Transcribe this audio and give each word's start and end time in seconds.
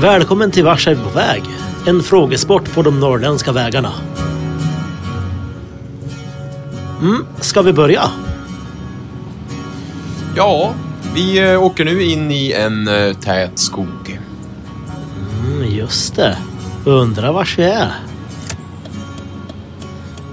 Välkommen 0.00 0.50
till 0.50 0.64
Vars 0.64 0.88
är 0.88 0.94
på 0.94 1.08
väg? 1.08 1.42
En 1.86 2.02
frågesport 2.02 2.74
på 2.74 2.82
de 2.82 3.00
norrländska 3.00 3.52
vägarna. 3.52 3.92
Mm, 7.00 7.26
ska 7.40 7.62
vi 7.62 7.72
börja? 7.72 8.02
Ja, 10.36 10.74
vi 11.14 11.50
eh, 11.52 11.62
åker 11.62 11.84
nu 11.84 12.02
in 12.02 12.30
i 12.30 12.52
en 12.52 12.88
eh, 12.88 13.14
tät 13.14 13.58
skog. 13.58 14.20
Mm, 15.44 15.70
just 15.76 16.16
det. 16.16 16.36
Undrar 16.84 17.32
vars 17.32 17.58
vi 17.58 17.64
är. 17.64 17.92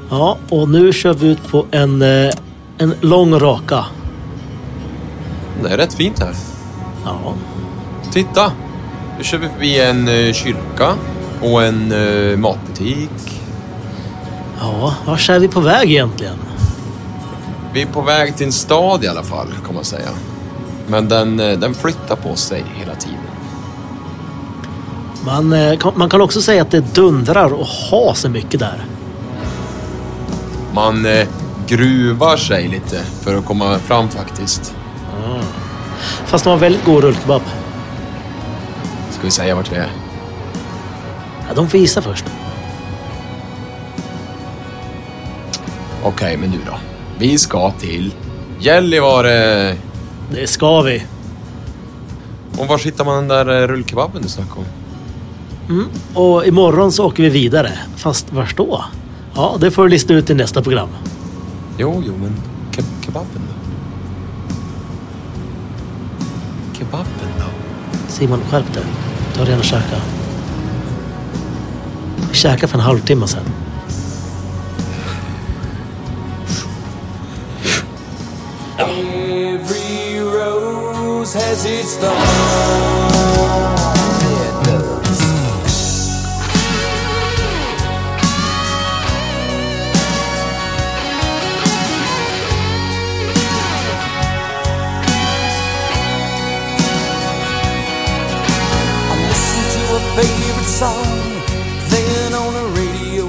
Ja, 0.10 0.38
och 0.50 0.70
nu 0.70 0.94
kör 0.94 1.14
vi 1.14 1.28
ut 1.28 1.48
på 1.48 1.66
en, 1.72 2.02
eh, 2.02 2.34
en 2.78 2.94
lång 3.02 3.40
raka. 3.40 3.86
Det 5.64 5.70
är 5.70 5.78
rätt 5.78 5.94
fint 5.94 6.20
här. 6.20 6.36
Ja, 7.06 7.34
Titta! 8.12 8.52
Nu 9.18 9.24
kör 9.24 9.38
vi 9.38 9.48
förbi 9.50 9.80
en 9.80 10.08
eh, 10.08 10.34
kyrka 10.34 10.94
och 11.42 11.64
en 11.64 11.92
eh, 11.92 12.38
matbutik. 12.38 13.42
ja 14.60 14.94
vars 15.06 15.30
är 15.30 15.40
vi 15.40 15.48
på 15.48 15.60
väg 15.60 15.92
egentligen? 15.92 16.36
Vi 17.74 17.82
är 17.82 17.86
på 17.86 18.02
väg 18.02 18.36
till 18.38 18.46
en 18.46 18.52
stad 18.52 19.04
i 19.04 19.08
alla 19.08 19.24
fall, 19.24 19.48
kan 19.66 19.76
man 19.76 19.84
säga. 19.84 20.10
Men 20.88 21.10
den, 21.10 21.40
eh, 21.40 21.60
den 21.60 21.74
flyttar 21.74 22.16
på 22.16 22.36
sig 22.36 22.64
hela 22.76 22.96
tiden. 22.96 23.18
Man, 25.26 25.56
kan- 25.80 25.94
man 25.96 26.10
kan 26.10 26.22
också 26.22 26.42
säga 26.42 26.62
att 26.62 26.72
det 26.72 26.96
dundrar 26.96 27.54
och 27.54 27.68
så 28.14 28.30
mycket 28.30 28.60
där. 28.60 28.86
Man 30.74 31.08
gruvar 31.68 32.38
sig 32.38 32.68
lite 32.68 33.02
för 33.22 33.36
att 33.38 33.46
komma 33.46 33.80
fram 33.80 34.10
faktiskt. 34.10 34.74
Fast 36.26 36.44
de 36.44 36.50
har 36.50 36.58
väldigt 36.58 36.86
god 36.86 37.04
rullkebab. 37.04 37.42
Ska 39.18 39.26
vi 39.26 39.32
säga 39.32 39.56
vart 39.56 39.72
vi 39.72 39.76
är? 39.76 39.92
Ja, 41.48 41.54
de 41.56 41.70
får 41.70 41.80
gissa 41.80 42.02
först. 42.02 42.26
Okej, 46.04 46.38
men 46.38 46.52
du 46.52 46.58
då. 46.66 46.78
Vi 47.20 47.38
ska 47.38 47.72
till 47.72 48.14
Gällivare. 48.60 49.76
Det 50.32 50.48
ska 50.48 50.82
vi. 50.82 51.04
Och 52.58 52.68
var 52.68 52.78
hittar 52.78 53.06
man 53.06 53.16
den 53.16 53.28
där 53.28 53.62
eh, 53.62 53.68
rullkebaben 53.68 54.22
du 54.22 54.30
snackade 54.30 54.60
om? 54.60 54.66
Mm. 55.76 55.88
Och 56.14 56.46
imorgon 56.46 56.92
så 56.92 57.06
åker 57.06 57.24
vi 57.24 57.30
vidare. 57.30 57.72
Fast 57.96 58.34
vart 58.34 58.58
då? 58.58 58.86
Ja, 59.36 59.56
det 59.60 59.72
får 59.72 59.84
du 59.84 59.90
lista 59.90 60.14
ut 60.14 60.30
i 60.30 60.34
nästa 60.34 60.62
program. 60.62 60.90
Jo, 61.78 62.04
jo, 62.06 62.14
men 62.22 62.36
ke- 62.72 63.06
kebaben 63.06 63.28
då? 63.48 63.54
Kebaben 66.78 67.06
då? 67.38 67.46
Simon, 68.08 68.40
skärp 68.50 68.74
dig. 68.74 68.84
Du 69.34 69.40
har 69.40 69.46
redan 69.46 69.64
käkat. 69.64 70.02
Vi 72.30 72.36
käkade 72.36 72.68
för 72.68 72.78
en 72.78 72.84
halvtimme 72.84 73.28
sedan. 73.28 73.44
Every 78.80 80.20
rose 80.20 81.40
has 81.40 81.66
its 81.66 81.98
thorn. 81.98 84.07
Favorite 100.18 100.66
song, 100.66 101.06
playing 101.90 102.34
on 102.34 102.54
the 102.54 102.66
radio. 102.74 103.28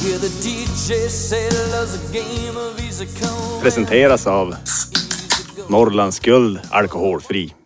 Hear 0.00 0.18
the 0.18 0.32
DJ 0.40 1.08
said 1.10 1.52
loves 1.70 1.94
a 1.94 2.12
game 2.12 2.56
of 2.56 2.80
easy 2.80 3.06
come. 3.20 3.60
Presenteras 3.60 4.26
av 4.26 4.56
Norrlands 5.68 6.20
Guld 6.20 6.60
Alkoholfri. 6.70 7.63